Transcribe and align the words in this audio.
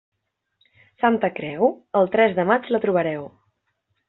Santa 1.03 1.29
Creu?, 1.41 1.69
el 2.01 2.09
tres 2.17 2.35
de 2.41 2.47
maig 2.53 2.71
la 2.77 2.81
trobareu. 2.89 3.31